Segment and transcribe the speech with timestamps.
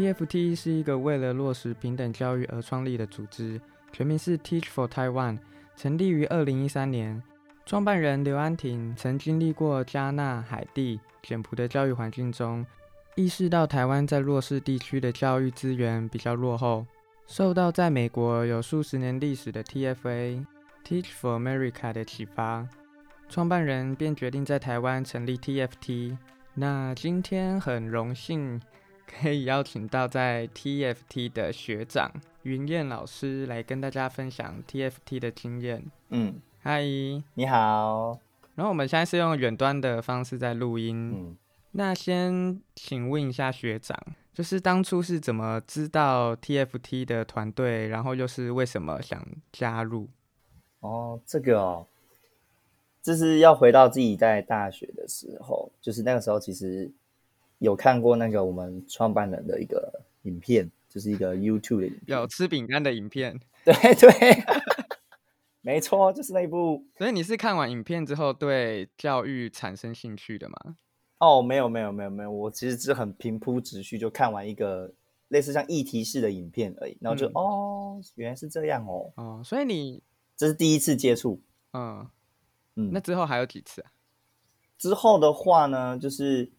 [0.00, 3.60] TFT 是一个为了落实平等教育而创立的组织，
[3.92, 5.38] 全名是 Teach for Taiwan，
[5.76, 7.22] 成立于二零一三年。
[7.66, 12.64] 创办人刘安婷曾经历过加纳、海地、简朴的教育环境中，
[13.14, 16.86] 意识到台湾在弱势地区的教育资源比较落后，
[17.26, 20.42] 受到在美国有数十年历史的 TFA
[20.82, 22.66] Teach for America 的启发，
[23.28, 26.16] 创办人便决定在台湾成立 TFT。
[26.54, 28.58] 那今天很荣幸
[29.10, 32.10] 可以邀请到在 TFT 的学长
[32.44, 35.84] 云燕老师来跟大家分享 TFT 的经验。
[36.10, 36.82] 嗯，嗨，
[37.34, 38.18] 你好。
[38.54, 41.12] 然后我们现在是用远端的方式在录音。
[41.14, 41.36] 嗯，
[41.72, 43.98] 那先请问一下学长，
[44.32, 50.08] 就是当初是怎么知道 TFT 的团队，然后又是为什么想加入？
[50.80, 51.86] 哦，这个哦，
[53.02, 56.90] 这是要回到自己在大学的时候，就是那个时候其实
[57.60, 63.38] 有看过那个我们创办人的一个影片，就是一个 YouTube 的影片，有吃饼干的影片。
[63.64, 64.10] 对对，
[65.60, 66.84] 没错，就是那一部。
[66.96, 70.76] 所以你是看完影片之后对教育产生兴趣的吗？
[71.18, 74.90] 哦，没有没有没有没有，我其实是很平铺直叙，就看完一个
[75.28, 80.02] 类似像议题式的影片而已，然后就、嗯哦，原来是这样哦，哦，所以你
[80.34, 81.42] 这是第一次接触。
[81.74, 82.08] 嗯，
[82.76, 83.92] 嗯，那之后还有几次啊？
[84.78, 86.50] 之后的话呢，就是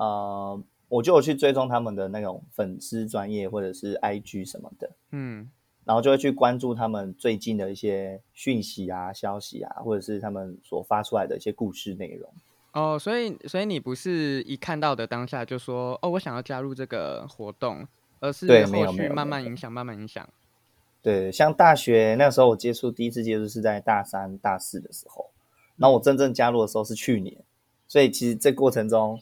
[0.00, 5.46] 呃，我就有去追踪他们的那种粉丝专业或者是 IG 什么的，嗯
[5.84, 12.32] 然后就会去关注他们最近的一些讯息啊、消息啊，或者是他们所发出来的一些故事内容。
[12.72, 17.86] 哦，所以所以你不是一看到的当下就说哦，我想要加入这个活动，
[18.20, 20.26] 而是对没有后续慢慢影响，慢慢影响。
[21.02, 25.28] 对，像大学那时候我接触第一次接触是在大三、大四的时候，
[25.76, 27.36] 然后我真正加入的时候是去年，
[27.88, 29.20] 所以其实这过程中，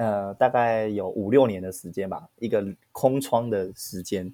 [0.00, 4.32] 呃，大概有五六年的时间吧，一个空窗的时间，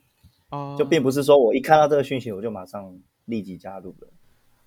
[0.50, 4.08] 哦，就并不是说我一看到这个讯息我就马上立即加入了。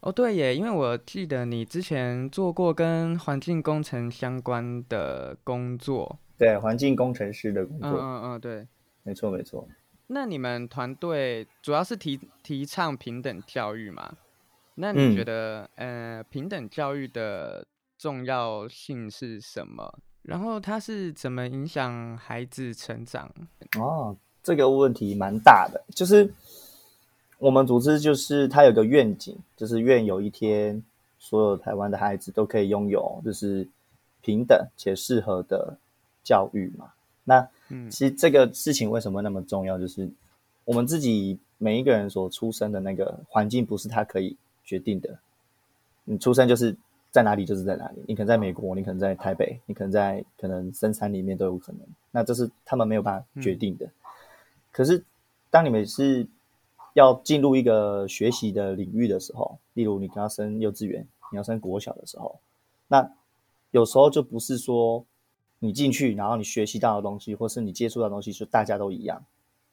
[0.02, 6.20] 哦，对耶，因为我记得你之前做过跟环境工程相关的工作。
[6.38, 8.68] 对，环境工程师的工嗯作，嗯嗯，对。
[9.04, 9.66] 没错没错。
[10.08, 14.18] 那你们团队主要是提提倡平等教育嘛？
[14.76, 17.66] 那嗯你觉得，呃，平等教育的
[17.98, 20.00] 重要性是什么？
[20.30, 23.30] 然后它是怎么影响孩子成长？
[23.80, 26.32] 哦，这个问题蛮大的，就是
[27.40, 30.82] 我们组织就是它有个愿景，就是愿有一天
[31.18, 33.68] 所有台湾的孩子都可以拥有就是
[34.22, 35.76] 平等且适合的
[36.24, 36.92] 教育嘛。
[37.24, 39.80] 那嗯其实这个事情为什么那么重要？
[39.80, 40.08] 就是
[40.64, 45.18] 我们自己每一个人所出生的那个环境不是他可以决定的，
[46.04, 46.76] 你出生就是
[47.12, 51.82] 在哪里就是在哪里，你可能在美国，你可能在台北，你可能在可能深山里面都有可能，
[52.12, 53.90] 那这是他们没有办法决定的。
[54.72, 55.04] 可是
[55.50, 56.28] 当你们是
[56.94, 62.40] 要进入一个学习的领域的时候，例如你要升幼稚园，你要升国小的时候，
[62.88, 63.12] 那
[63.72, 65.04] 有时候就不是说
[65.58, 69.24] 你进去，然后你学习到的东西，或是你接触到的东西，就大家都一样，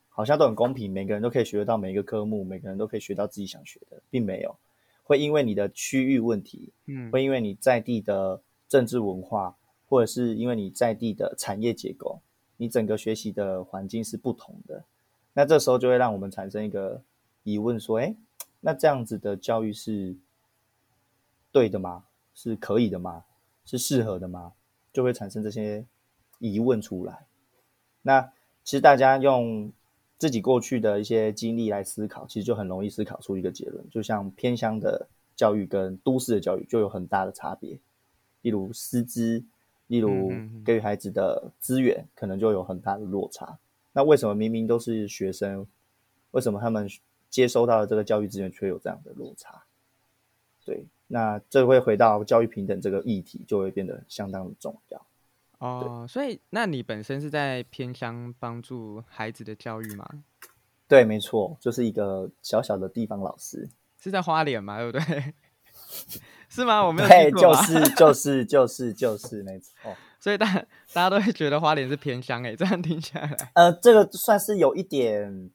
[0.08, 4.56] 好像都很公平，每个人都可以学得到每一个科目，每个人都可以学到自己想学的，并没有。
[5.06, 9.56] 会因为你的区域问题，嗯会因为你在地的政治文化，
[9.88, 12.20] 或者是因为你在地的产业结构，
[12.56, 14.84] 你整个学习的环境是不同的。
[15.32, 17.00] 那这时候就会让我们产生一个
[17.44, 18.16] 疑问：说，哎，
[18.60, 20.16] 那这样子的教育是
[21.52, 22.04] 对的吗？
[22.34, 23.24] 是可以的吗？
[23.64, 24.54] 是适合的吗？
[24.92, 25.84] 就会产生这些
[26.40, 27.26] 疑问出来。
[28.02, 28.32] 那
[28.64, 29.70] 其实大家用
[30.18, 33.84] 自己过去的一些经历来思考，其实就很容易思考出一个结论。
[33.90, 37.78] 就像偏乡的教育跟都市的教育就有很大的差别，
[38.42, 39.44] 例如师资，
[39.88, 40.32] 例如
[40.64, 43.58] 给予孩子的资源，可能就有很大的落差。
[43.92, 45.66] 那为什么明明都是学生，
[46.30, 46.88] 为什么他们
[47.28, 49.64] 接收到的这个教育资源却有这样的落差？
[50.64, 55.06] 对，那这会回到教育平等这个议题，就会变得相当的重要。
[55.58, 60.06] 哦，所以那你本身是在偏乡帮助孩子的教育吗？
[60.88, 63.68] 对，没错，就是一个小小的地方老师。
[63.98, 64.78] 是在花莲嘛？
[64.80, 65.34] 对不对？
[66.48, 66.84] 是吗？
[66.84, 69.94] 我没有对，就去过吧是 就是就是就是没错。
[70.20, 70.46] 所以大
[70.92, 75.50] 大家都会觉得花莲是偏乡诶，这样听下来，呃，这个算是有一点，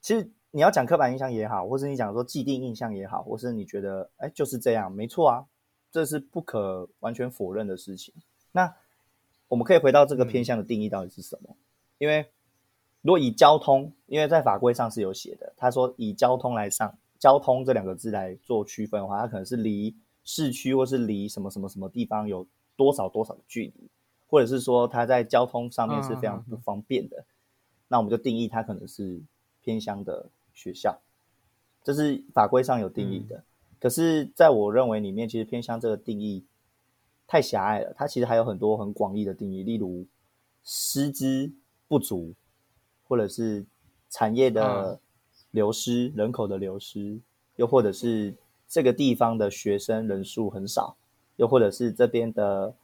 [0.00, 5.44] 其实你要讲刻板印象也好，或是你讲说既定印象也好，或是你觉得哎就是这样，没错啊，
[5.90, 8.14] 这是不可完全否认的事情。
[8.52, 8.74] 那
[9.48, 11.56] 我们可以回到这个偏向的定义到底是什么？
[11.98, 12.26] 因为
[13.02, 22.46] 如果以交通，因为在法规上是有写的，他说以交通来上交通这两个字来做区分的话，它可能是离市区或是离什么什么什么地方有
[22.76, 23.88] 多少多少的距离，
[24.26, 27.24] 或者是说它在交通上面是非常不方便的。
[27.88, 29.22] 那我们就定义它可能是
[29.62, 31.00] 偏乡的学校，
[31.84, 33.44] 这是法规上有定义的。
[33.78, 36.44] 可是，在我认为里面，其实偏乡这个定义
[37.26, 40.06] 太狭隘了，它其实还有很多很广义的定义，例如
[40.62, 41.52] 师资
[41.88, 42.34] 不足，
[43.08, 43.64] 或者是
[44.10, 45.00] 产业的
[45.50, 47.18] 流失、人口的流失，
[47.56, 48.34] 又或者是
[48.68, 50.96] 这个地方的学生人数很少，
[51.36, 52.74] 又或者是这边的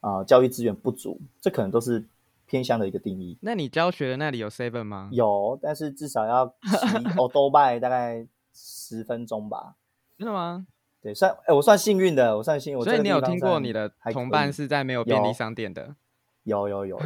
[0.00, 2.04] 啊教育资源不足，这可能都是
[2.46, 3.38] 偏向的一个定义。
[3.40, 5.08] 那你教学的那里有 seven 吗？
[5.12, 9.76] 有，但是至少要骑欧多拜大概十分钟吧。
[10.18, 10.66] 真的吗？
[11.04, 12.82] 对，算哎，我算幸运的，我算幸运。
[12.82, 15.94] 所以你有听过你的同伴是在没有便利商店的？
[16.44, 16.98] 有有有，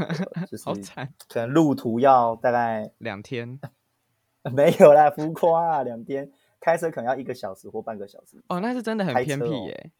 [0.48, 3.58] 就 是好惨，可能路途要大概两天，
[4.54, 6.30] 没有啦，浮夸啊，两天
[6.60, 8.40] 开车可能要一个小时或半个小时。
[8.46, 9.90] 哦，那是真的很偏僻耶。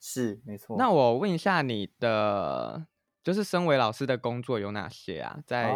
[0.00, 0.76] 是，没错。
[0.76, 2.84] 那我问一下你的，
[3.22, 5.38] 就是身为老师的工作有哪些啊？
[5.46, 5.72] 在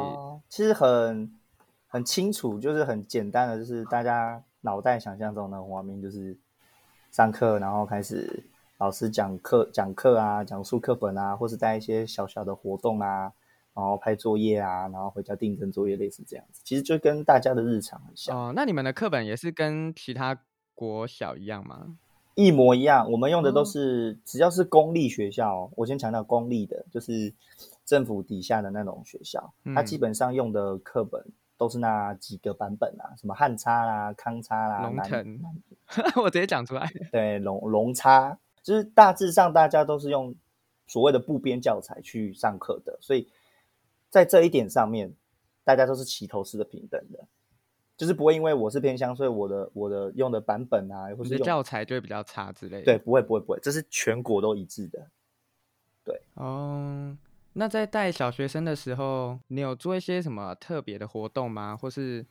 [0.49, 1.33] 其实很
[1.87, 6.37] 很清楚，就是很简单的，就是大家脑袋想象中的画面，就是。
[7.19, 8.45] 上课，然后开始
[8.79, 13.33] 老师讲课讲课啊，讲述课本啊，或是带一些小小的活动啊，
[13.75, 16.63] 然后拍作业啊，然后回家订正作业，类似这样子。
[16.65, 18.39] 其实就跟大家的日常很像。
[18.39, 20.39] 哦，那你们的课本也是跟其他
[20.77, 21.97] 国小一样吗？
[22.37, 23.11] 一模一样。
[23.11, 27.35] 我们用的都是只要是公立学校，我先强调公立的，就是
[27.85, 31.21] 政府底下的那种学校，它基本上用的课本。
[31.59, 35.41] 都是那几个版本啊，什么汉差啦、康差啦、龙腾，
[36.23, 36.91] 我直接讲出来。
[37.11, 40.35] 对，龙龙差，就是大致上大家都是用
[40.87, 43.29] 所谓的部编教材去上课的，所以
[44.09, 45.13] 在这一点上面，
[45.65, 47.27] 大家都是齐头式的平等的，
[47.97, 52.85] 就是不会因为我是偏乡，所以我的我的用的版本啊，或是教材就会比较差之类的。
[52.85, 55.07] 对，不会不会不会，这是全国都一致的。
[56.05, 57.17] 对，哦。
[57.55, 61.77] 那在带小学生的时候，你有做一些什么特别的活动吗？
[61.77, 62.25] 或是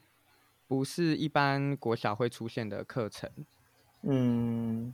[0.67, 3.29] 不是一般国小会出现的课程？
[4.01, 4.93] 嗯，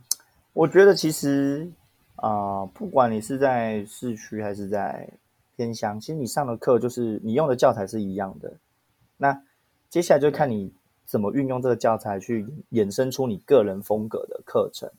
[0.52, 1.70] 我觉得其实
[2.16, 5.08] 啊，不管你是在市区还是在
[5.56, 8.54] 偏乡，其实你上的课就是你用的教材是一样的。
[9.16, 9.42] 那
[9.90, 10.72] 接下来就看你
[11.04, 14.90] 怎么运用这个教材去衍生出你个人风格的课程。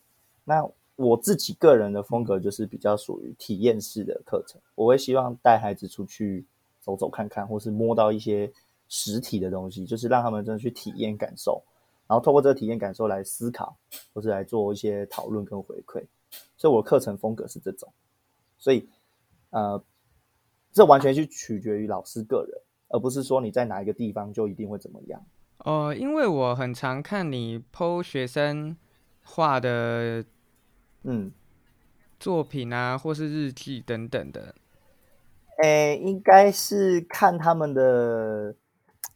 [0.43, 6.45] 那我自己个人的风格就是比较属于体验式的课程，我会希望带孩子出去
[6.79, 8.49] 走走看看，或是摸到一些
[8.87, 11.63] 实体的东西，就是让他们真的去体验感受，
[12.07, 13.77] 然后透过这个体验感受来思考，
[14.13, 16.03] 或是来做一些讨论跟回馈。
[16.57, 17.93] 所以我课程风格是这种，
[18.57, 18.87] 所以
[19.51, 19.83] 呃，
[20.71, 25.25] 这完全是取决于老师个人，而不是说你在哪一个地方就一定会怎么样。
[25.59, 28.77] 哦，因为我很常看你 PO 学生
[29.23, 30.25] 画的。
[31.07, 31.31] 嗯，
[32.19, 34.55] 作品啊，或是日记等等的，
[35.61, 38.55] 诶，应该是看他们的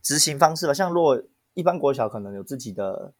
[0.02, 0.74] 执行方式吧。
[0.74, 1.22] 像如果
[1.54, 3.14] 一般国小可能有自己的，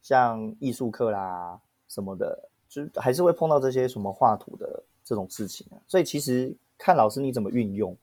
[0.00, 5.80] 像艺术课啦什么的，就还是会碰到这些什么画图的这种事情啊。
[5.86, 7.96] 所以其实看老师你怎么运用，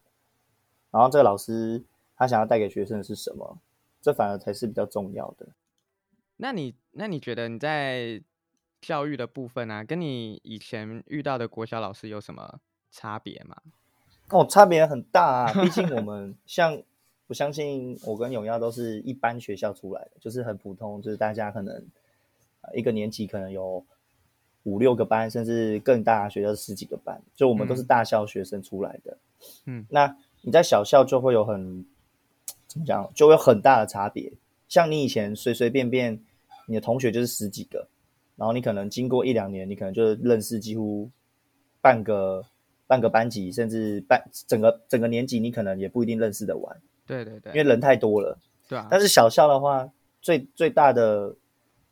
[0.92, 1.84] 然后这个老师
[2.16, 3.58] 他想要带给学生的是什么，
[4.02, 5.48] 这反而才是比较重要的。
[6.38, 8.22] 那你那你觉得你在？
[8.82, 13.58] 教育的部分啊，跟你以前遇到的国小老师有什么差别吗？
[14.30, 15.52] 哦，差别很大啊！
[15.52, 16.82] 毕竟我们 像，
[17.30, 21.86] 我相信我跟永耀都是一般学校出来的，就是很普通，就是大家可能
[22.74, 23.86] 一个年级可能有
[24.64, 29.16] 五六个班，甚至更大学校十几个班，就我们都是大校学生出来的。
[29.66, 31.86] 嗯，那你在小校就会有很
[32.66, 34.34] 怎么讲，就会有很大的差别。
[34.68, 36.20] 像你以前随随便便，
[36.66, 37.88] 你的同学就是十几个。
[38.38, 41.10] 然后你可能经过一两年，你可能就认识几乎
[41.80, 42.44] 半个
[42.88, 46.82] 半个班级，甚至半整个整个年级，你可能也不一定认识的完。
[47.16, 48.38] 对对对，因为人太多了。
[48.68, 48.88] 对啊。
[48.90, 49.90] 但是小校的话，
[50.22, 51.36] 最最大的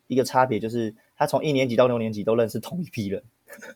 [0.07, 3.23] 一个差别就是，他从一年级到六年级都认识同一批人，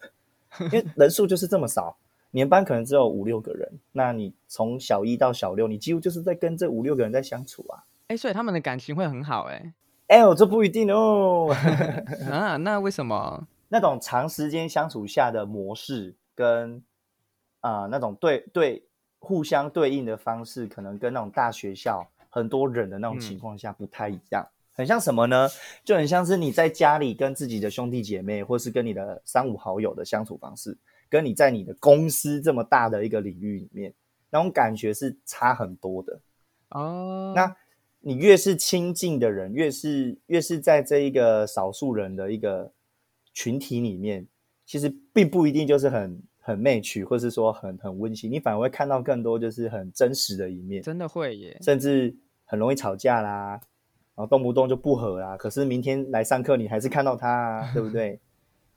[0.71, 1.97] 因为人数就是这么少，
[2.31, 7.83] 年班可能只有五六个人，那你从小一到小六，你几乎就是在跟这五六个人在相处啊。
[8.07, 9.73] 哎，所以他们的感情会很好哎。
[10.07, 11.55] 哎，我这不一定哦。
[12.29, 16.83] 啊，那为什么 那种长时间相处下的模式跟
[17.61, 18.83] 啊那种对对
[19.21, 24.45] 互相对应的方式，可能跟那种大学校很多人的那种情况下不太一样。
[24.73, 25.47] 很像什么呢？
[25.85, 33.93] 就很像是你在家里跟自己的兄弟姐妹，或是跟你的三五好友的相处方式，跟你在你的公司这么大的一个领域里面，
[34.29, 36.19] 那种感觉是差很多的。
[36.71, 37.55] 哦，那。
[38.03, 42.73] 你越是亲近的人，越是越是在这一个少数人的一个
[43.31, 44.27] 群体里面，
[44.65, 52.13] 其实并不一定就是很很媚曲，或是说很很温馨，你反而会看到更多就是很真实的一面，真的会耶，甚至
[52.45, 53.51] 很容易吵架啦，
[54.15, 55.37] 然后动不动就不和啦。
[55.37, 58.19] 可是明天来上课，你还是看到他啊，对不 对？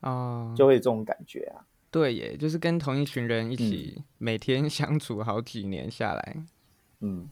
[0.01, 1.65] 哦，就会有这种感觉啊。
[1.89, 6.37] 对耶，就是跟同一群人一起每天 相处好几年下来，
[6.99, 7.27] 嗯，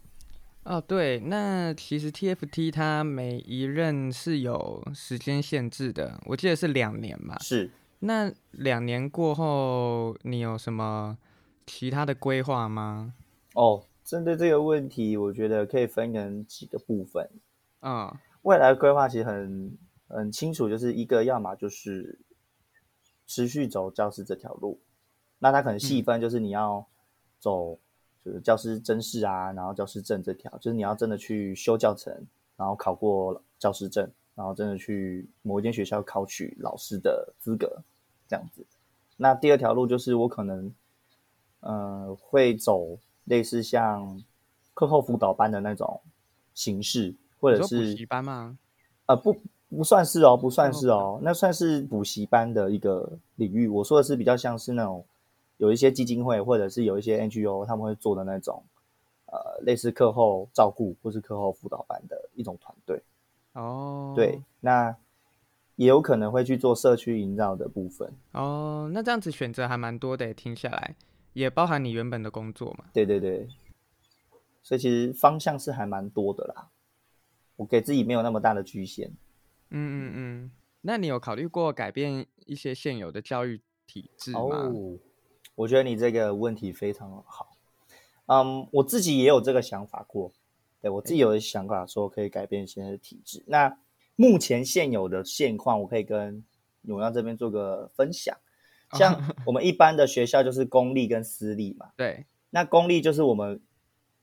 [0.63, 7.37] 哦，对，那其实 TFT 它每一任是有时间限制的，我记得是两年嘛。
[7.39, 7.69] 是。
[8.05, 11.17] 那两年过后，你有什么
[11.65, 13.13] 其他的规划吗？
[13.53, 17.29] 哦，针对这个问题，我觉得可以分成几个部分。
[17.79, 19.77] 嗯，未来规划其实很
[20.10, 22.19] 很清楚，就是一个要么就是
[23.25, 24.81] 持续走教师这条路，
[25.39, 26.86] 那它可能细分，就是你要
[27.39, 27.79] 走
[28.25, 32.13] 就是教师真试啊，然后教师证这条，就是你要真的去修教程，
[32.57, 37.81] 然后考过教师证，然后真的去某一间学校考取老师的资格。
[38.33, 38.65] 这样子，
[39.17, 40.73] 那第二条路就是我可能，
[41.59, 44.19] 呃，会走类似像
[44.73, 46.01] 课后辅导班的那种
[46.55, 48.57] 形式，或者是补习班吗？
[49.05, 49.35] 呃，不，
[49.69, 53.67] 不算是哦，不算是哦，那算是补习班的一个领域。
[53.67, 55.05] 我说的是比较像是那种
[55.57, 58.63] 有一些基金会或者是有一些 NGO 他们会做的那种，
[59.27, 62.99] 呃，类似课后照顾或是课后辅导班的一种团队。
[63.53, 64.95] 哦，对，那。
[65.75, 70.96] 也有可能会去做社区营造的部分哦，那这样子选择还蛮多的，听下来
[71.34, 72.86] 也包含你原本的工作嘛？
[72.94, 73.48] 对对对，
[74.62, 76.70] 所以其实方向是还蛮多的啦。
[77.56, 79.10] 我给自己没有那么大的局限。
[79.70, 80.51] 嗯嗯嗯，
[80.82, 84.39] 那你有考虑过改变一些现有的教育体制吗？
[84.39, 85.00] 哦，
[85.56, 87.58] 我觉得你这个问题非常好。
[88.27, 90.32] 嗯，我自己也有这个想法过，
[90.82, 93.44] 对我自己有想法说可以改变现在的体制。
[93.48, 93.77] 那
[94.15, 96.43] 目前现有的现况，我可以跟
[96.84, 98.38] 永耀这边做个分享。
[98.91, 101.88] 像我们一般的学校就是公立跟私立嘛。
[101.98, 102.25] 对。
[102.51, 103.60] 那公立就是我们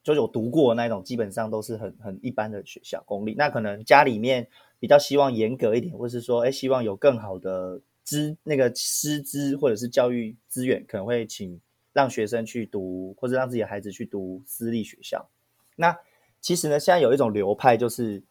[0.05, 3.03] 就有读过那种，基本上都是很很一般的学校。
[3.05, 4.47] 公立那可能家里面
[4.79, 11.61] 比较希望严格一点，或是说，哎，希望有更好的资那个师资或者是教育资源，可能会请
[11.93, 15.29] 让学生去读，或者让自己的孩子去读私立学校。
[15.75, 15.99] 那
[16.41, 18.23] 其实呢，现在有一种流派就是。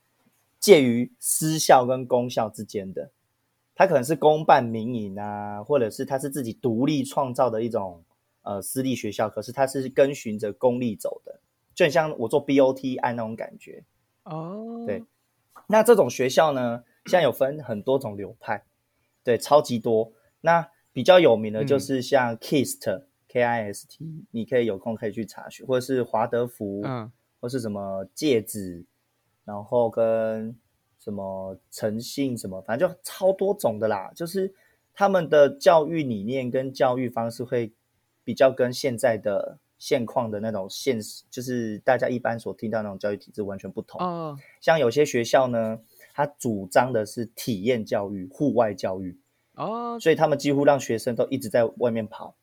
[0.59, 3.11] 介于私校跟公校之间的，
[3.73, 8.03] 它可能是公办民营啊，或者是它是自己独立创造的一种
[8.41, 11.39] 呃私立学校，可是它是跟循着公立走的，
[11.73, 13.85] 就很像我做 BOT 按那种感觉
[14.23, 14.83] 哦。
[14.85, 15.05] 对，
[15.67, 18.65] 那这种学校呢，现在有分很多种流派，
[19.23, 20.11] 对，超级多。
[20.41, 28.85] 那比较有名的就是像 KIST K I S T，你可以有空可以去查询，或者是华德福，嗯，或是什么戒指。
[29.49, 30.55] 然后跟
[30.99, 34.11] 什么诚信什么，反正就超多种的啦。
[34.15, 34.53] 就是
[34.93, 37.73] 他们的教育理念跟教育方式会
[38.23, 43.99] 比较跟现在的现况的那种现实，就是大家一般所听到那种教育体制完全不同。
[43.99, 45.79] 哦，像有些学校呢，
[46.13, 49.17] 他主张的是体验教育、户外教育。
[49.55, 52.35] 哦，所以他们几乎让学生都一直在外面跑。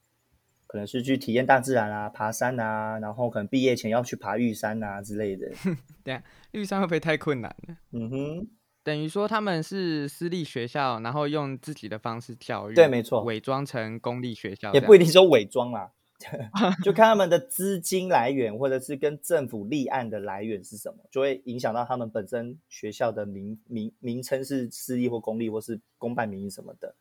[0.66, 5.50] 可能是去体验大自然啊，爬山啊，然后可能毕业前要去爬玉山啊之类的。
[6.02, 7.76] 对啊，玉山会不会太困难了？
[7.92, 8.48] 嗯哼，
[8.82, 12.74] 等于说他们是私立学校，然后用自己的方式教育。
[12.74, 15.92] 对，没错，伪装成公立学校，也不一定说伪装啦，
[16.82, 26.94] 就看他们的资金来源，或者是跟政府立案的来源是什么，就会影响到他们本身学校的名名名称是私立或公立，或是公办民营什么的。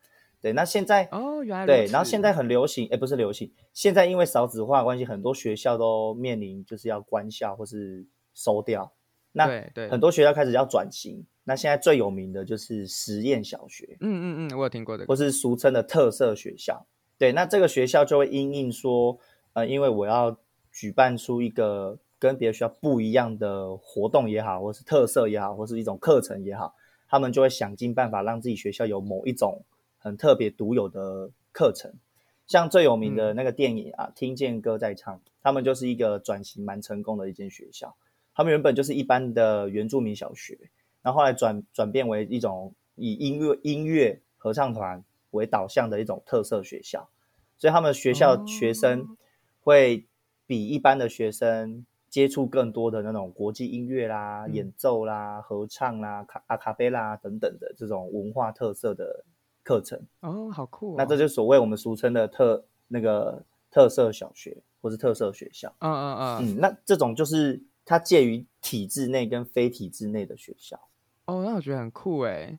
[0.45, 8.93] 对，那现在哦，原来对，然后现在很流行，哎，不是流行，现在因为少子化关系，很多学校都面临就是要关校或是收掉。
[9.31, 11.25] 那对对，很多学校开始要转型。
[11.45, 16.85] 那现在最有名的就是实验小学，嗯嗯嗯，我有听过的，或是俗称的特色学校。
[17.17, 19.17] 对，那这个学校就会因应说，
[19.53, 20.37] 呃，因为我要
[20.71, 26.75] 举办出一个跟别的学校不一样的活动也好，或是特色也好，或是一种课程也好，
[27.07, 29.59] 他们就会想尽办法让自己学校有某一种。
[30.05, 31.91] 很特别独有的课程，
[32.45, 37.97] 像最有名的那个电影啊，《听见歌在唱》，他们就是一个转型蛮成功的一间学校。
[38.35, 40.69] 他们原本就是一般的原住民小学，
[41.01, 47.09] 然后后来转转变为一种以音乐音乐合唱团为导向的一种特色学校。
[47.57, 49.17] 所以他们学校学生
[49.61, 50.05] 会
[50.45, 59.25] 比一般的学生接触更多的那种国际音乐啦、演奏啦、合唱啦、卡阿卡贝拉等等的这种文化特色的。
[59.65, 60.95] 课程哦，好酷！
[60.97, 65.75] 那这就所谓我们俗称的特那个特色小学或是特色学校。
[65.79, 70.79] 嗯嗯嗯嗯，那这种就是它介于体制内跟非体制内的学校。
[71.25, 72.57] 哦，那我觉得很酷哎。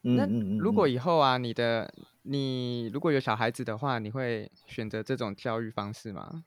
[0.00, 0.26] 那
[0.58, 6.44] 如果以后啊，你的你如果有小孩子的话，你会选择这种教育方式吗？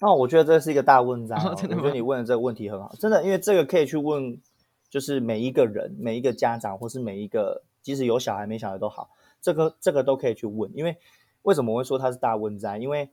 [0.00, 4.40] 哦，我觉得这是一个大问章、我觉得你问的这个问题很好，真的，因为这个可以去问，
[4.88, 9.10] 就是每一个人、每一个家长，或是每一个即使有小孩没小孩都好，
[9.44, 10.74] 这个这个都可以去问。
[10.74, 10.96] 因为
[11.42, 12.80] 为什么我会说它是大问章？
[12.80, 13.10] 因为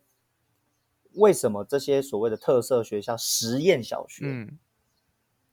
[1.15, 4.57] 为什么这些所谓的特色学校、实验小学，嗯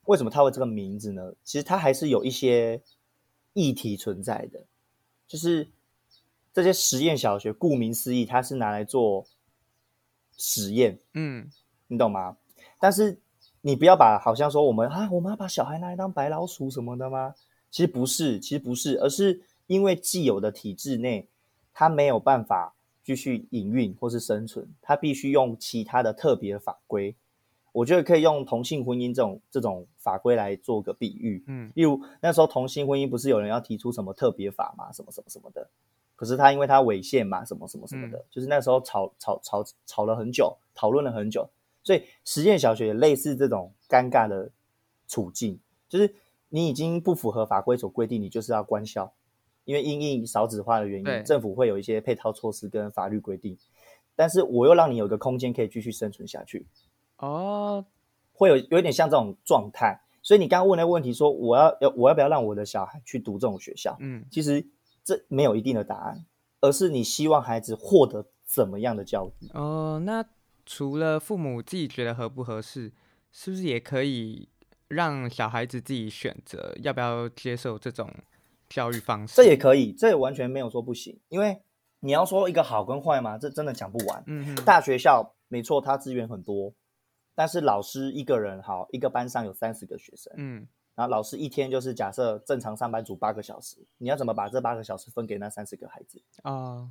[0.04, 1.34] 为什么它会这个名字呢？
[1.42, 2.80] 其实它还是有一些
[3.54, 4.64] 议题存在的，
[5.26, 5.68] 就是
[6.54, 9.26] 这些实验小学，顾名思义，它是拿来做
[10.36, 11.50] 实验，嗯
[11.88, 12.36] 你懂吗？
[12.78, 13.18] 但是
[13.60, 17.34] 你不要把好像说我们啊，我们要把小孩拿来当白老鼠什么的吗？
[17.70, 21.28] 其实不是，其实不是，而是因为既有的体制内，
[21.72, 27.14] 它没有办法继续营运或是生存，它必须用其他的特别法规。
[27.70, 31.70] 我觉得可以用同性婚姻这种这种法规来做个比喻，嗯。
[31.76, 35.68] 例如那时候同性婚姻不是有人要提出什么特别法嘛，什么什么什么的，
[36.16, 41.48] 可是他因为他违宪嘛，什么什么什么的，就是那时候吵吵吵吵了很久，讨论了很久，
[41.84, 44.50] 所以实验小学也类似这种尴尬的
[45.06, 46.12] 处境，就是
[46.48, 49.12] 你已经不符合法规所规定，你就是要关校，
[49.68, 53.54] 因为因应少子化的原因，政府会有一些配套措施跟法律规定，
[54.16, 56.66] 但是我又让你有一个空间可以继续生存下去，
[57.18, 57.84] 哦
[58.32, 60.00] 会有有点像这种状态。
[60.22, 63.94] 所以你刚刚问的问题说，我要要我要不要让我的小孩去读这种学校？
[64.00, 64.66] 嗯其实
[65.04, 66.24] 这没有一定的答案，
[66.62, 69.50] 而是你希望孩子获得怎么样的教育。
[69.52, 70.24] 哦，那
[70.64, 72.90] 除了父母自己觉得合不合适，
[73.30, 74.48] 是不是也可以
[74.88, 78.10] 让小孩子自己选择要不要接受这种
[78.68, 79.34] 教育方式？
[79.36, 81.62] 这也可以，这也完全没有说不行，因为
[82.00, 84.22] 你要说一个好跟坏嘛，这真的讲不完。
[84.26, 86.72] 嗯哼大学校没错，它资源很多，
[87.34, 96.20] 但是老师一个人好，一个班上有三十个学生，嗯然后老师一天就是假设正常上班族八个小时，你要怎么把这八个小时分给那三十个孩子？
[96.42, 96.90] 哦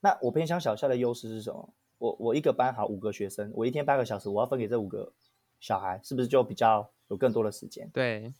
[0.00, 1.72] 那我偏向小校的优势是什么？
[1.98, 5.12] 我我一个班好五个学生，我一天八个小时，我要分给这五个
[5.60, 7.88] 小孩，是不是就比较有更多的时间？
[7.90, 8.34] 对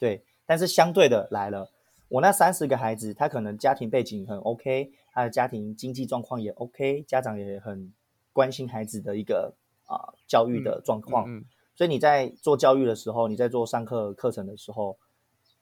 [0.00, 1.70] 对，但是相对的来了，
[2.08, 7.92] 我那三十个孩子，他可能家庭背景很 OK，他的家庭经济状况也 OK，家长也很
[8.32, 9.54] 关心孩子的一个
[9.86, 11.44] 啊、教育的状况，嗯嗯
[11.74, 14.98] 所以你在做教育的时候，你在做上课课程的时候，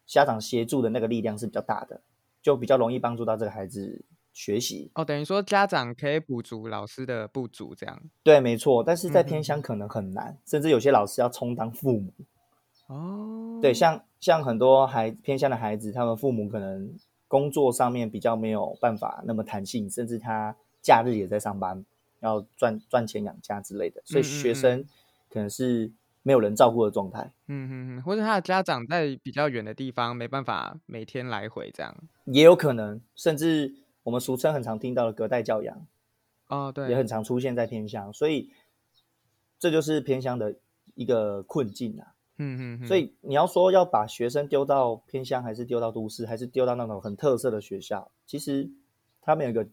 [0.07, 2.01] 家长协助的那个力量是比较大的，
[2.41, 4.91] 就比较容易帮助到这个孩子学习。
[4.95, 12.13] 哦，等于说家长可以补足老师的不足，这样对，没错，但是在偏乡可能很难，甚至有些老师要充当父母。
[12.87, 16.95] 哦，对，像像很多孩偏乡的孩子，他们父母可能
[17.29, 21.85] 工作上面比较没有办法那么弹性，甚至他假日也在上班，
[22.21, 24.85] 要赚赚钱养家之类的，所以学生
[25.29, 25.91] 可能是
[26.23, 31.97] 没有人照顾的状态，嗯嗯嗯，或者他的家长在比较远的地方，没办法每天来回这样。
[32.25, 35.87] 也有可能，甚至我们俗称很常听到的隔代教养，
[36.47, 38.51] 哦，对，也很常出现在偏乡，所以
[39.59, 40.55] 这就是偏乡的
[40.95, 42.15] 一个困境啊。
[42.39, 48.71] 嗯哼哼，所以你要说要把学生丢到偏乡，还是丢到都市，还是丢到那种很特色的学校，其实
[49.21, 49.67] 他们有一个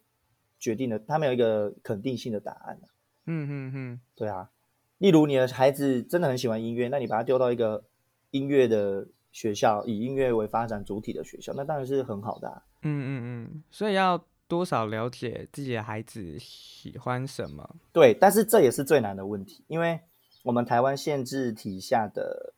[0.59, 2.87] 决定的，他们有一个肯定性的答案、啊、
[3.25, 4.49] 嗯哼哼，对啊，
[4.97, 7.83] 例如你的孩子真的很喜欢音乐，那你把他丢到一个
[8.31, 12.63] 音乐的学校，以音乐为发展主体的学校，那当然是很好的、啊。
[12.83, 17.75] 嗯嗯嗯，所以要多少了解自己的孩子喜欢什么。
[17.91, 19.99] 对，但是这也是最难的问题，因为
[20.43, 22.53] 我们台湾限制体下的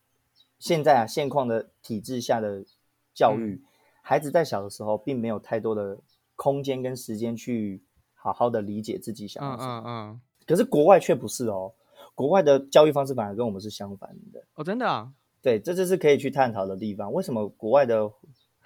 [0.58, 2.64] 现在啊现况的体制下的
[3.14, 3.62] 教育，
[4.02, 5.98] 孩子在小的时候并没有太多的
[6.34, 7.82] 空间跟时间去
[8.14, 9.82] 好好的理解自己想要嗯什么。
[9.84, 11.72] 嗯嗯，可是国外却不是哦，
[12.14, 14.42] 国外的教育方式反而跟我们是相反的。
[14.54, 17.12] 哦，真的啊，对，这就是可以去探讨的地方。
[17.12, 18.10] 为什么国外的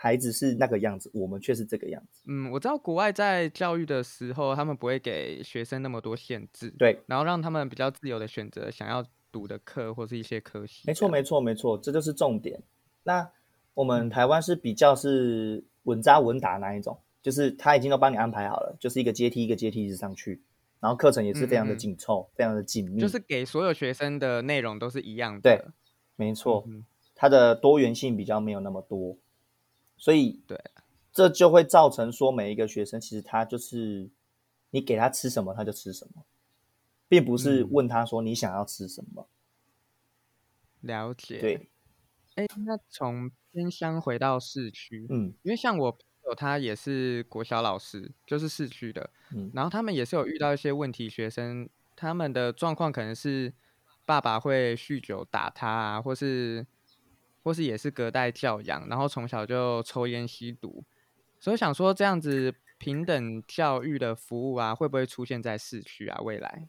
[0.02, 2.22] 孩子是那个样子，我们却是这个样子？
[2.26, 10.84] 嗯，我知道国外在教育的时候，他们不会给学生那么多限制，对，然后让他们比较自由的选择想要读的课或是一些科系。
[10.86, 12.62] 没错，没错，没错，这就是重点。
[13.02, 13.30] 那
[13.74, 20.42] 我们台湾是比较是稳扎稳打那一种，就是他已经都帮你安排好了，就是一个阶梯一个阶梯一直上去，
[20.80, 23.02] 然后课程也是非常的嗯嗯嗯紧凑，非常的紧密。
[23.02, 25.40] 就是给所有学生的内容都是一样的。
[25.42, 25.62] 对
[26.16, 29.18] 没错，嗯它的多元性比较没有那么多，
[30.00, 30.58] 所以对，
[31.12, 34.10] 这就会造成说每一个学生其实他就是
[34.70, 36.24] 你给他吃什么他就吃什么，
[37.06, 37.68] 并不是嗯。
[37.70, 39.28] 问他说你想要吃什么。
[40.80, 41.38] 了解。
[41.38, 41.70] 对，
[42.36, 45.34] 哎，那从偏乡回到市区，嗯。
[45.42, 49.50] 因为像我朋友他也是国小老师，就是市区的，嗯。
[49.52, 53.52] 然后他们也是有遇到一些问题学生，他们的状况可能是
[54.06, 56.66] 爸爸会酗酒打他啊，或是
[57.42, 60.84] 或是也是隔代教养，然后从小就抽烟吸毒，
[61.38, 66.20] 所以想说这样子平等教育的服务啊，会不会出现在市区啊？
[66.22, 66.68] 未来？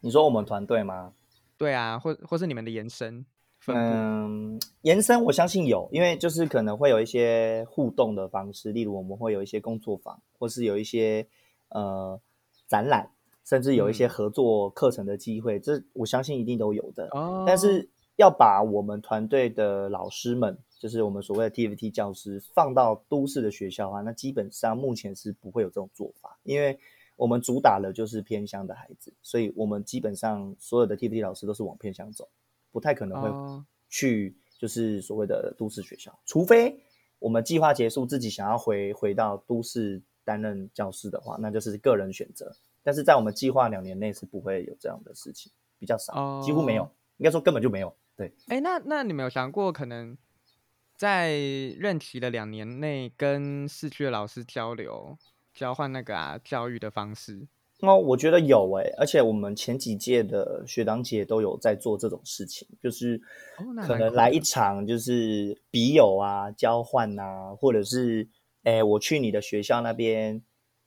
[0.00, 1.12] 你说我们团队吗？
[1.58, 3.26] 对啊，或或是你们的延伸？
[3.66, 11.26] 嗯，延伸我相信有，因为就是可能会有一些互动的方式，例如我们会有一些工作坊，或是有一些
[11.68, 12.18] 呃
[12.66, 13.10] 展览，
[13.44, 17.08] 甚至有一些合作课程的机会，这我相信一定都有的。
[17.10, 17.86] 哦，但是
[18.20, 26.78] 要把我们团队的老师们，就是我们所谓的 TFT 教师，放到都市的学校啊，那基本上目前是不会有这种做法，因为
[27.16, 32.28] 我们主打的就是偏乡的孩子，所以我们基本上所有的 TFT 老师都是往偏乡走。
[32.70, 36.78] 不太可能会去，就是所谓的都市学校，除非
[37.18, 42.54] 我们计划结束，自己想要回回到都市担任教师的话，那就是个人选择。
[42.82, 47.92] 但是在我们计划两年内是不会有这样的事情，比较少，几乎没有，应该说根本就没有。
[48.20, 50.14] 对，哎，那那你们有想过，可能
[50.94, 51.38] 在
[51.78, 55.16] 任期的两年内跟市区的老师交流、
[55.54, 57.46] 交换那个啊教育的方式？
[57.80, 63.18] 哦，我觉得有诶，而且我们前几届的学长姐都有在做这种事情，就是
[63.86, 68.28] 可能来一场就是笔友啊交换啊，或者是
[68.64, 70.42] 哎我去你的学校那边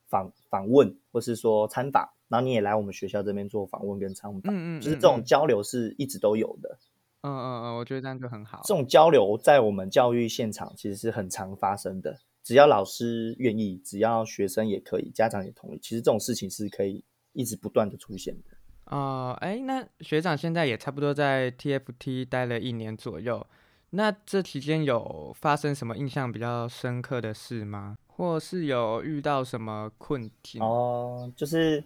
[0.07, 6.77] 访访问，或是说参访，然后你也来我们学校这边做访问跟参访，嗯嗯，就是这种交流是一直都有的。
[7.23, 8.61] 嗯嗯嗯，我觉得这样就很好。
[8.63, 12.17] 这种交流在我们教育现场其实是很常发生的。
[12.43, 18.95] 只要老师愿意，只要学生也可以，家长也同意，其实这种事情是可以一直不断的出现的。
[18.95, 23.47] 哦，哎，那学长现在也差不多在 TFT 待了一年左右，
[23.91, 27.97] 那这期间有发生什么印象比较深刻的事吗？
[28.07, 30.61] 或是有遇到什么困境？
[30.61, 31.81] 哦，就是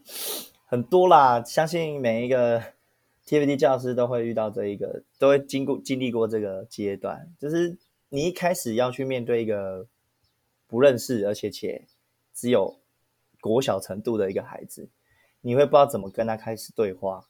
[0.66, 2.60] 很多啦，相信每一个
[3.28, 7.78] T.V.T 教师都会遇到这一个，都会经过经历过这个阶段，就是
[8.10, 9.88] 你一开始要去面对一个。
[10.70, 11.88] 不认识，而且且
[12.34, 12.78] 只有
[13.40, 14.90] 国小程度的一个孩子，
[15.40, 17.26] 你会不知道怎么跟他开始对话。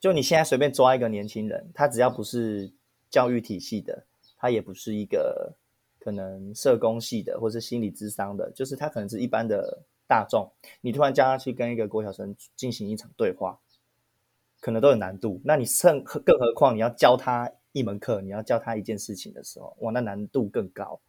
[0.00, 2.72] 就你现在随便抓一个年轻人，他只要不是
[3.10, 4.06] 教育体系的，
[4.38, 5.54] 他也不是一个
[6.00, 10.50] 可能社工系的，或是心理智商的，就是他可能是一般的大众。
[10.80, 13.60] 你突然叫他去跟一个国小生进行一场对话，
[14.62, 15.42] 可能都有难度。
[15.44, 21.00] 那你甚更何况你要教他一门课，你要教他一件事情的时候，哇，那难度更高。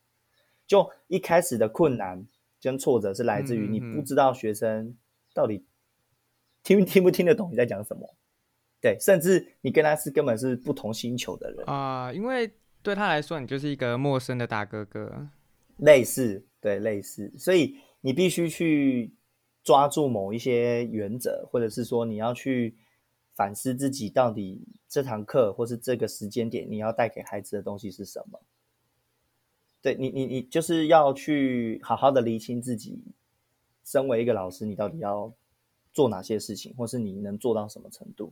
[0.65, 2.25] 就一开始的困难
[2.61, 4.97] 跟挫折是来自于你不知道学生
[5.33, 5.63] 到底
[6.63, 8.15] 听 听不听得懂你在讲什么，
[8.81, 11.63] 对，甚至你跟他是根本是不同星球的人。
[11.67, 15.27] 啊，因为对他来说你就是一个陌生的大哥哥，
[15.77, 19.13] 类似对类似，所以你必须去
[19.63, 22.75] 抓住某一些原则，或者是说你要去
[23.35, 28.41] 反思自己到底这堂课或是这个时间点你要带给孩子的东西是什么。
[29.81, 33.03] 对你，你你就是要去好好的厘清自己，
[33.83, 35.33] 身为一个老师，你到底要
[35.91, 38.31] 做哪些事情，或是你能做到什么程度？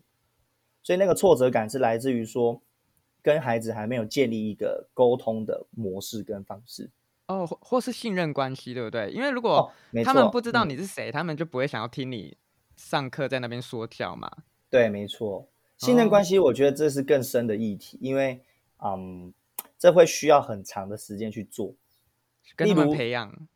[0.82, 2.62] 所以那个挫折感是来自于说，
[3.22, 6.90] 跟孩子还没有建立一个沟通的模式跟方式
[7.28, 9.12] 哦，或或是信任关系，对不对？
[9.12, 9.72] 因为如果
[10.06, 12.38] 他们不知道你是谁，他们就不会想要听你
[12.78, 14.32] 上课在那边说教嘛。
[14.72, 18.42] 对，没错，信任关系，我觉得这是更深的议题，因为
[18.84, 19.32] 嗯。
[19.78, 21.74] 这会需要很长的时间去做，
[22.58, 23.48] 例如培养，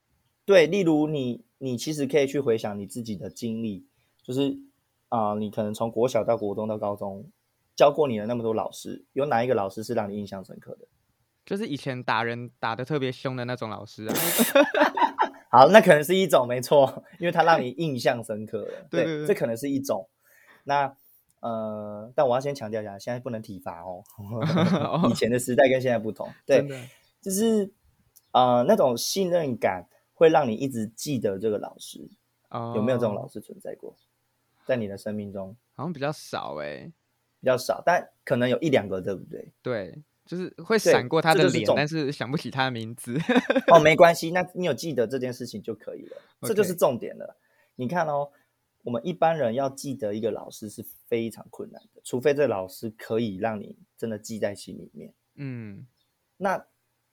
[0.43, 3.85] 对，例如你，你其实可以去回想你自己的经历，
[4.23, 4.57] 就是
[5.09, 7.29] 啊，你可能从国小到国中到高中，
[7.75, 10.87] 教过你的那么多老师，有哪一个老师是让你印象深刻的？
[11.45, 14.15] 就是以前打人打的特别凶的那种老师啊。
[15.51, 18.85] 好，那可能是一种，没错，因为他让你印象深刻了。
[18.89, 20.09] 对，这可能是一种。
[20.63, 20.97] 那。
[21.45, 24.03] 呃，但我要先强调一下，现在不能体罚哦。
[25.07, 26.67] 以前的时代跟现在不同，对，
[27.21, 27.71] 就是
[28.31, 32.09] 呃那种信任感会让你一直记得这个老师。
[32.73, 33.95] 有没有这种老师存在过？
[34.65, 36.91] 在你的生命中，好像比较少哎，
[37.39, 39.51] 比较少，但可能有一两个，对不对？
[39.61, 43.19] 对，就是会闪过他的脸，但是想不起他的名字。
[43.67, 47.37] 哦， 没关系，那你有记得这件事情就可以了，这就是重点了。
[47.75, 48.31] 你看哦。
[48.85, 55.11] 我们一般人要记得一个老师是非常困难的，除非这老师可以让你真的记在心里面。
[55.37, 55.87] 嗯，
[56.37, 56.63] 那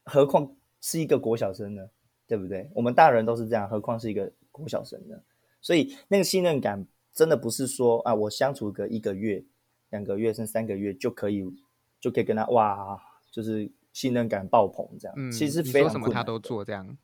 [0.04, 1.88] 何况是一个国小生呢？
[2.28, 2.70] 对不对？
[2.74, 5.16] 我们大人都是这样，何况是一个国小生呢？
[5.62, 9.42] 所以那个信任感真的不是说啊，我相处个一个月、
[9.88, 11.42] 两个月甚至三个月就可以
[11.98, 15.14] 就可以跟他哇，就是信任感爆棚这样。
[15.16, 16.98] 嗯，其实非常什么他都做这样。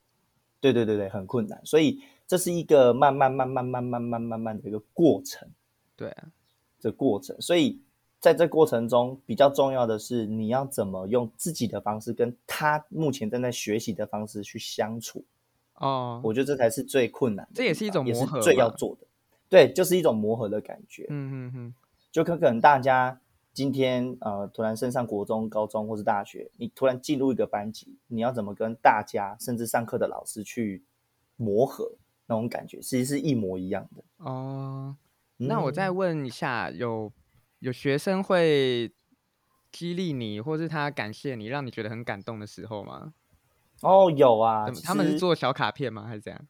[0.61, 2.01] 对对对对，很困难，所以。
[2.29, 5.49] 这是一个慢慢、慢慢、慢慢、慢慢、慢的一个过程，
[5.97, 6.15] 对，
[6.79, 7.35] 这过程。
[7.41, 7.81] 所以
[8.21, 15.25] 在这过程中，比较重要的是你要怎么用自己的方式跟他目前正在学习的方式去相处。
[15.77, 19.07] 哦，我觉得这才是最困难的，这也是一种磨合也是最要做的。
[19.49, 21.07] 对，就是一种磨合的感觉。
[21.09, 21.75] 嗯嗯嗯，
[22.13, 23.19] 就可可能大家
[23.59, 30.85] 今天呃突然升上国中、高中或是大学，你突然进入一个班级，你要怎么跟大家甚至上课的老师去
[31.35, 31.91] 磨合，
[32.27, 34.05] 那种感觉其实是一模一样的。
[34.19, 34.97] 哦，
[35.39, 37.13] 那我再嗯问一下，有
[37.59, 38.93] 有学生会
[39.73, 43.13] 激励你，或是他感谢你，让你觉得很感动的时候吗？
[43.83, 46.05] 哦有啊，他们是做小卡片吗？
[46.07, 46.41] 还是怎样？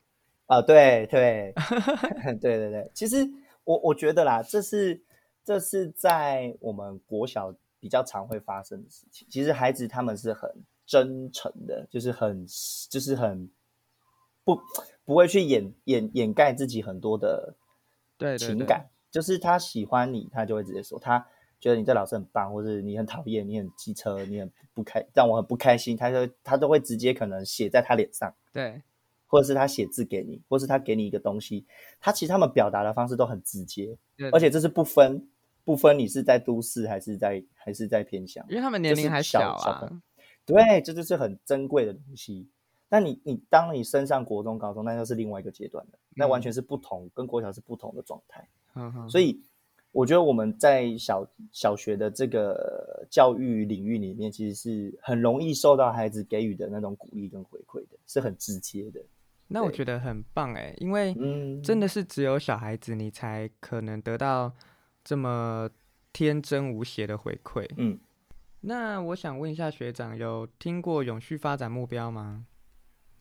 [0.44, 1.54] 啊，对对
[2.38, 3.26] 对对对，其实
[3.64, 5.00] 我我觉得啦，这是
[5.48, 9.26] 这是在我们国小比较常会发生的事情。
[9.30, 10.50] 其实孩子他们是很
[10.84, 12.44] 真诚的，就是很
[12.90, 13.48] 就是很
[14.44, 14.60] 不
[15.06, 17.54] 不会去掩掩掩盖自己很多的
[18.18, 18.46] 对对对。
[18.46, 21.26] 情感，就是他喜欢你，他就会直接说他。
[21.58, 28.82] 觉得你这老师很棒，或者你很讨厌，你很机车，你很不开，让我很不开心，他就他都会直接可能写在他脸上，对，
[29.26, 31.64] 或者是他写字给你，或是他给你一个东西，
[31.98, 33.96] 他其实他们表达的方式都很直接，
[34.30, 35.28] 而且这是不分
[35.68, 40.02] 不分你是在都市还是在还是在偏乡，因为他们年龄还小小小朋啊，
[40.46, 42.48] 对，这就是很珍贵的东西。
[42.88, 48.48] 那你你当你升上国中、高中，那又是另外一个阶段了，那完全是不同，跟国小是不同的状态。
[48.76, 49.38] 嗯哼，所以
[49.92, 59.02] 我觉得我们在小小学的这个教育领域里面，其实是很容易受到孩子给予的那种鼓励跟回馈的，是很直接的。
[59.46, 64.50] 那我对觉得很棒哎，因为嗯，真的是只有小孩子，你才可能得到
[65.08, 65.70] 这么
[66.12, 67.66] 天真无邪的回馈。
[67.78, 67.98] 嗯，
[68.60, 72.44] 那我想问一下学长，有听过永续发展目标吗？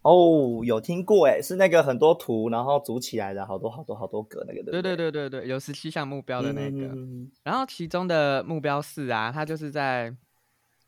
[0.01, 6.87] 哦，有听过哎，是那个很多图，然后组起来的好多好多好多格那个，对对不对对对对对，有十七项目标的那个。
[6.87, 10.13] 嗯然后其中的目标四啊，它就是在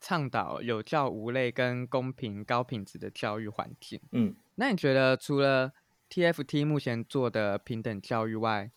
[0.02, 3.98] 倡导有教无类跟公平高品质的教育环境。
[4.12, 5.72] 嗯，那你觉得除了
[6.10, 8.70] TFT 目前做的平等教育外，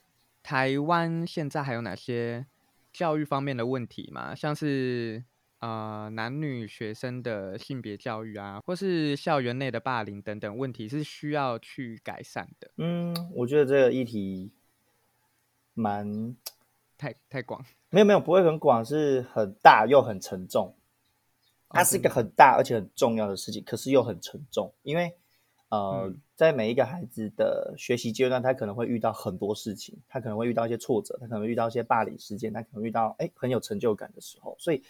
[0.43, 2.45] 台湾现在还有哪些
[2.91, 4.35] 教育方面的问题吗？
[4.35, 5.23] 像是
[5.59, 12.69] 呃男女学生的性别教育啊，或是校园内的霸凌等等问题，是需要去改善的？
[12.77, 14.51] 嗯，我觉得这个议题
[15.73, 16.35] 蛮
[16.97, 20.75] 太太广，没有没有不会很广，是很大又很沉重。
[21.69, 25.17] 它是一个很大而且很重要的事情，可是又很沉重，因为
[25.73, 34.83] 呃，嗯在每一个孩子的学习阶段，他可能会遇到很多事情，他可能会遇到一些挫折，他可能遇到一些霸凌事件，他可能遇到哎很有成就感的时候，所以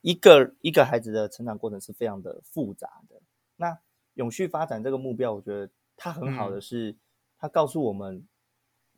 [0.00, 3.20] 一个一个孩子的成长过程是非常的复杂的。
[3.56, 3.78] 那
[4.14, 6.96] 永续发展这个目标，我觉得它很好的是，
[7.38, 8.26] 它告诉我们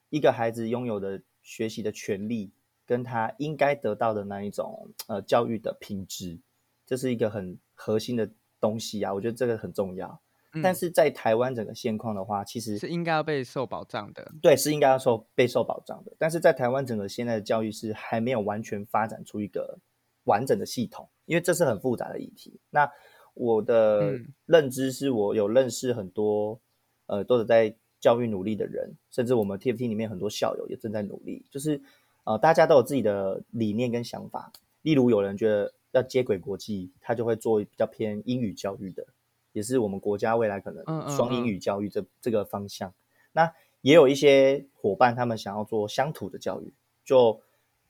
[0.09, 2.53] 一个孩子拥有的学习的权利，
[2.87, 6.39] 跟他应该得到的那一种呃教育的品质，
[6.87, 9.13] 这是一个很核心的东西啊。
[9.13, 10.22] 我觉得这个很重要。
[10.63, 14.33] 但嗯是在台湾整个现况的话，其实是应该要被受保障的。
[14.43, 16.13] 对是应该要受备受保障的。
[16.19, 19.79] 但是在台湾整个现在的教育是还没有完全发展出一个
[20.25, 22.61] 完整的系统，因为这是很复杂的议题。
[22.71, 22.91] 那
[23.35, 26.61] 我的嗯认知是我有认识很多
[27.07, 31.81] 呃都是在教育努力的人，甚至我们 TFT 里面很多校友也正在努力，就是
[32.25, 34.53] 呃大家都有自己的理念跟想法。
[34.83, 39.07] 例如有人觉得要接轨国际，他就会做比较偏英语教育的，
[39.53, 42.93] 也是我们国家未来可能双英嗯语教育这这个方向。
[43.33, 46.73] 那也有一些伙伴，他们想要做乡土的教育，
[47.05, 47.41] 就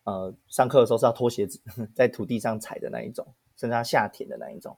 [0.04, 1.60] 呃上课的时候是要脱鞋子，
[1.94, 4.76] 在土地上踩的那一种，甚至他下田的那一种。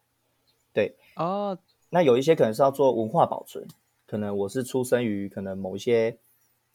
[0.72, 1.56] 对，哦，
[1.90, 3.64] 那有一些可能是要做文化保存，
[4.06, 6.18] 可能我是出生于可能某一些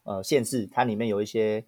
[0.04, 1.62] 呃县市，它里面有一些，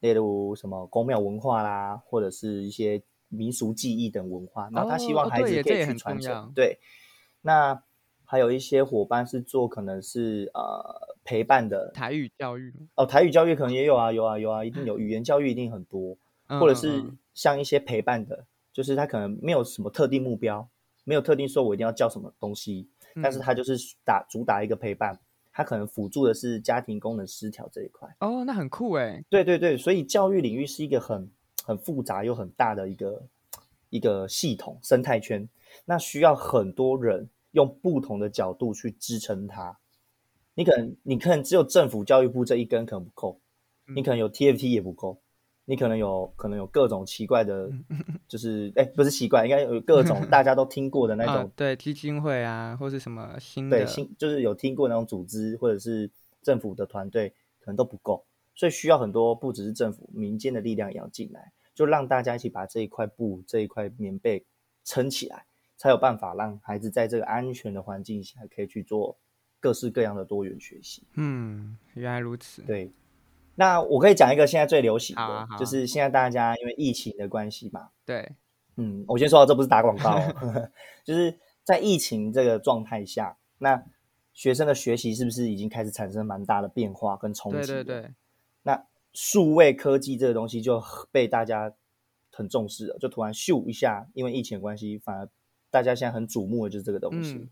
[0.00, 6.50] 例如什么宫庙文化啦，或者是一些民俗技艺等文化，然后他希望孩子可以去传承。
[6.52, 6.76] 对，
[7.42, 7.82] 那
[8.24, 16.16] 还有一些伙伴是做可能是呃陪伴的台语教育，哦，台语教育可能也有啊，有啊有啊，一定有，语言教育一定很多。
[16.58, 17.18] 或者是嗯。
[17.34, 20.66] 像一些陪伴的，就是他可能没有什么特定目标，
[21.04, 22.88] 没有特定说我一定要教什么东西，
[23.22, 23.40] 但是嗯。
[23.40, 25.20] 他就是打主打一个陪伴，
[25.52, 28.08] 他可能辅助的是家庭功能失调这一块。
[28.20, 31.30] 哦，那很酷哎，对对对，所以教育领域是一个很
[31.64, 33.22] 很复杂又很大的一个
[33.90, 35.48] 一个系统生态圈，
[35.84, 39.78] 那需要很多人用不同的角度去支撑它。
[40.54, 43.40] 你可能你可能只有政府教育部这一根可能不够，
[43.94, 45.20] 你可能有 TFT 也不够，
[45.64, 47.70] 你可能有可能有各种奇怪的，
[48.26, 56.10] 就是哎不是奇怪，应该有各种 大家都听过的那种，啊对基金会啊，或是什么新的，对新就是有听过那种组织或者是
[56.42, 57.28] 政府的团队
[57.60, 58.24] 可能都不够，
[58.56, 64.44] 所以需要很多不只是政府，民间的力量也要进来，就让大家一起把这一块布这一块棉被
[64.82, 65.44] 撑起来，
[65.76, 69.16] 才有办法让孩子在这个安全的环境下可以去做
[69.60, 71.06] 各式各样的多元学习。
[71.14, 72.62] 嗯，原来如此。
[72.62, 72.90] 对，
[73.54, 78.32] 那我可以讲一个现在最流行的，好啊好啊就是现在大家因为疫情的关系嘛，对，
[78.74, 80.68] 嗯，我先说，这不是打广告、哦，
[81.06, 83.80] 就是在疫情这个状态下，那
[84.32, 87.58] 学生的学习是不是已经开始产生蛮大的变化跟冲击？
[87.68, 88.02] 对对。
[88.02, 88.10] 对，
[88.64, 88.84] 那
[89.20, 91.74] 数位科技这个东西就被大家
[92.30, 95.28] 很重视了，就突然咻一下，因为疫情的关系，反而
[95.70, 97.34] 大家现在很瞩目的就是这个东西。
[97.34, 97.50] 嗯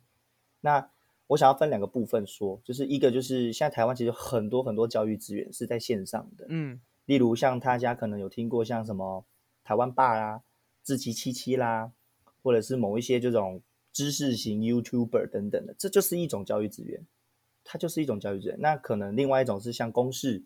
[0.61, 0.89] 那
[1.27, 9.25] 我想要分两个部分说，就是一个就是现在台湾其实有很多很多教育资源是在线上的，嗯例如像大家可能有听过像什么
[9.65, 10.43] 台湾爸啦、
[10.83, 11.91] 自奇七七啦，
[12.45, 13.61] 或者是某一些这种
[13.93, 17.05] 知识型 YouTuber 等等的，这就是一种教育资源，
[17.65, 18.57] 它就是一种教育资源。
[18.61, 20.45] 那可能另外一种是像公视、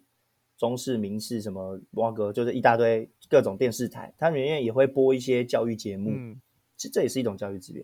[0.60, 6.38] 中视、民视什么哇哥，就是一大堆各种电视台，它里面也会播一些教育节目，嗯
[6.76, 7.82] 其实这也是一种教育资源。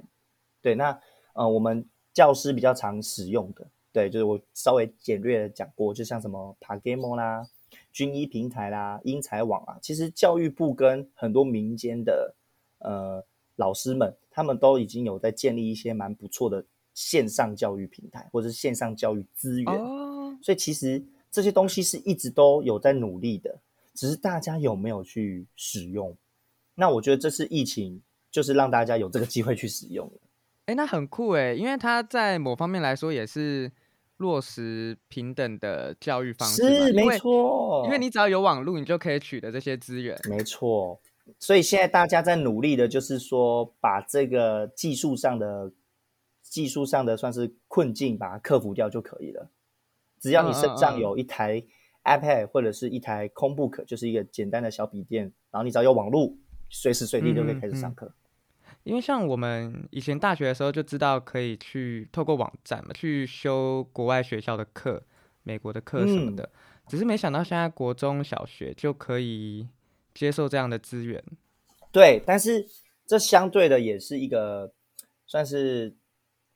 [0.60, 1.00] 对，那
[1.32, 7.48] 呃，我们教师比较常使用的，对，就是我稍微简略的讲过，就像什么 Pagamo 啦、
[7.92, 12.34] 军医平台啦、英才网啊，其实教育部跟很多民间的
[12.80, 13.24] 呃
[13.56, 16.62] 老师们，他们都已经有在建立一些蛮不错的
[16.92, 19.74] 线上教育平台，或者是线上教育资源。
[19.74, 23.58] 哦，所以其实这些东西是一直都有在努力的，
[23.94, 26.16] 只是大家有没有去使用？
[26.74, 30.20] 那我觉得这次疫情，就是让大家有这个机会去使用的。
[30.66, 33.70] 哎，那很酷哎，因为它在某方面来说也是
[34.16, 40.18] 落实平等的教育方式嘛，是没错，因为你只要有网络，你就可以取得这些资源。
[40.28, 40.98] 没错，
[41.38, 45.70] 所以现在大家在努力的，就是说把这个技术上的
[46.42, 49.48] 技术上的算是困境，把它克服掉就可以了。
[50.20, 51.62] 只要你身上有一台
[52.04, 56.34] iPad 或者是一台 Chromebook，就是一个简单的小笔电，然后你只要有网络，
[56.70, 58.12] 随时随地都可以开始上课。
[58.84, 65.02] 因为像我们以前大学的时候就知道可以去透过网站嘛，去修国外学校的课、
[65.42, 66.36] 美国的课什么嗯。
[66.36, 66.48] 的，
[66.86, 69.68] 只是没想到现在国中小学就可以
[70.14, 71.22] 接受这样的资源。
[71.90, 72.64] 对，但是
[73.04, 74.72] 这相对的也是一个
[75.26, 75.96] 算是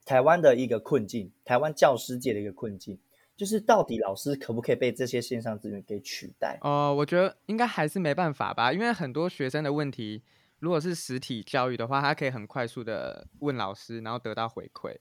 [0.04, 2.96] 台湾的一个困境，台湾教师界的一个困境，
[3.40, 6.58] 就是到底老师可不可以被这些线上资源给取代？
[6.60, 10.22] 哦、我觉得应该还是没办法吧，因为很多学生的问题，
[10.58, 14.94] 如果是实体教育的话，他可以很快速的问老师，然后得到回馈，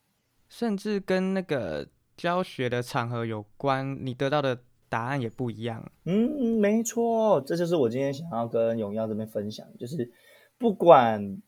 [0.48, 5.92] 甚至跟那个教学的场合有关，你得到的答案也不一样。
[6.06, 10.10] 嗯，没错，这就是我今天想要跟荣耀这边分享，就是
[10.58, 11.42] 不管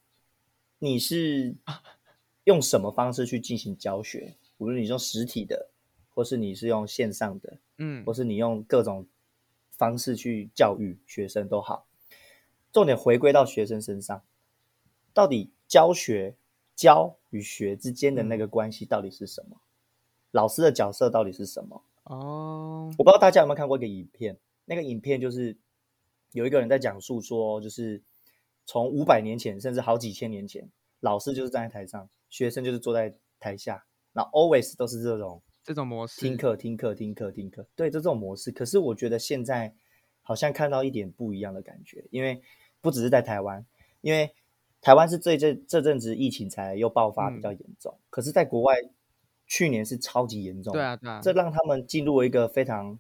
[0.80, 1.56] 你是
[2.43, 5.69] 用什么方式去进行教学，无论你是用实体的，
[6.13, 9.08] 或是你是用线上的，嗯或是你用各种
[9.69, 11.88] 方式去教育学生都好，
[12.71, 14.24] 重点回归到学生身上，
[15.13, 16.36] 到底教学
[16.76, 19.62] 教与学之间的那个关系到底是什么？
[20.32, 21.84] 老师的角色到底是什么？
[22.04, 25.58] 哦，我不知道大家有没有看过一个影片，那个影片就是
[26.32, 28.02] 有一个人在讲述说，就是
[28.65, 30.69] 从五百年前甚至好几千年前，
[31.00, 38.52] 老师就是站在台上，学生就是坐在台下，那 always 都是这种这种模式听课、听课、听课、听课，对，就这种模式。
[38.52, 39.74] 可是我觉得现在
[40.21, 42.41] 好像看到一点不一样的感觉，因为
[42.82, 43.65] 不只是在台湾，
[44.02, 44.34] 因为
[44.82, 48.76] 台湾是这这这阵子疫情才又爆发比较严重，可是在国外
[49.45, 52.97] 去年是超级严重，对啊对啊，这让他们进入了一个非常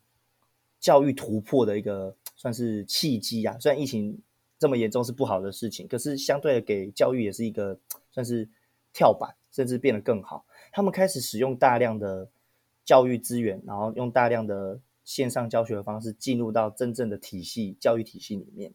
[0.79, 3.57] 教育突破的一个算是契机啊。
[3.59, 4.21] 虽然疫情
[4.59, 7.79] 这么严重是不好的事情，可是相对的给教育也是一个
[8.11, 8.47] 算是
[8.93, 10.45] 跳板，甚至变得更好。
[10.71, 12.29] 他们开始使用大量的
[12.91, 18.73] 教育资源，然后用大量的线上教学的方式进入到真正的体系教育体系里面，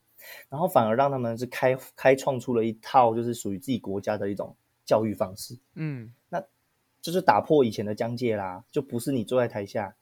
[0.49, 5.59] 然后反而让他们是开开创出了一套就是属于自己国家的一种教育方式。
[5.75, 6.43] 嗯，那
[7.03, 9.95] 就是打破以前的疆界啦，就不是你坐在台下，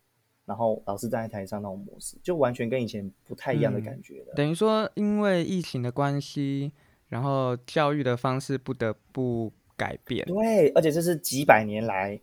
[0.45, 4.35] 然后老师站在台上那种模式，就完全跟以前不太一样的感觉了。
[4.37, 6.71] 等于说因为疫情的关系，
[7.09, 10.25] 然后教育的方式不得不改变。
[10.27, 12.21] 对，而且这是几百年来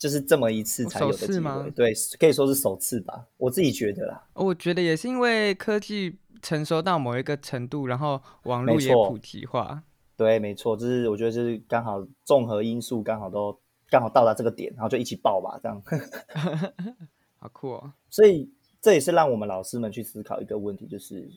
[0.00, 4.26] 就是这么一次才有的机会，对，可以说是首次吧，我自己觉得啦。
[4.32, 9.84] 我觉得也是因为科技成熟到某一个程度，然后网络也普及化。
[10.16, 13.54] 对，没错，就是我觉得就是刚好综合因素刚好都
[13.90, 15.82] 刚好到达这个点，然后就一起爆吧，这样。
[17.36, 17.92] 好酷哦！
[18.08, 21.30] 所以这也是让我们老师们去思考一个问题，就是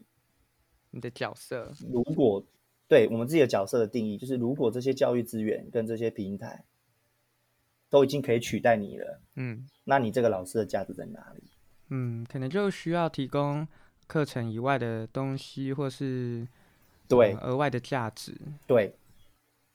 [0.91, 2.41] 你的角色，如果
[2.87, 6.63] 对我们自己的角色的定义，就是如果这些教育资源跟这些平台
[7.93, 11.43] 都已经可以取代你了，嗯那你这个老师的价值在哪里？
[11.89, 13.67] 嗯，可能就需要提供
[14.07, 16.47] 课程以外的东西，或是
[17.07, 18.35] 对呃额外的价值。
[18.65, 18.95] 对，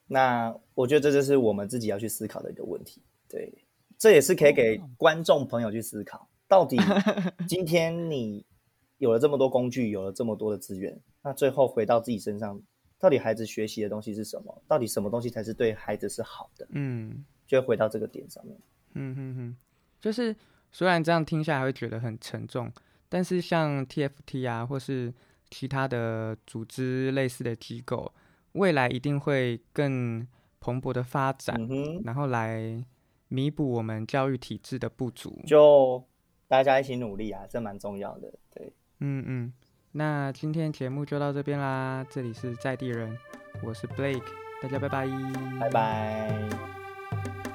[0.09, 3.01] 那我觉得这就是我们自己要去思考的一个问题。
[3.29, 3.57] 对，
[3.97, 6.77] 这也是可以给观众朋友去思考，到底
[7.47, 8.45] 今天你
[8.97, 12.61] 有了这么多工具，有了这么多的资源，那最后回到自己身上，
[12.99, 14.63] 到底孩子学习的东西是什么？
[14.67, 16.67] 到底什么东西才是对孩子是好的？
[16.73, 18.57] 嗯就会回到这个点上面。
[18.95, 19.57] 嗯哼哼，
[20.01, 20.37] 就是
[20.71, 22.73] 虽然这样听下来会觉得很沉重，
[23.09, 25.13] 但是像 TFT 啊，或是
[25.51, 28.13] 其他的组织类似的机构，
[28.53, 30.27] 未来一定会更
[30.61, 32.85] 蓬勃的发展，嗯，然后来
[33.29, 35.41] 弥补我们教育体制的不足。
[35.47, 36.05] 就
[36.47, 38.33] 大家一起努力啊，这蛮重要的。
[38.55, 39.53] 对，嗯嗯，
[39.93, 43.17] 那今天节目就到这边啦，这里是在地人，
[43.63, 44.23] 我是 Blake，
[44.61, 45.07] 大家拜拜，
[45.61, 46.78] 拜拜。
[47.11, 47.48] thank you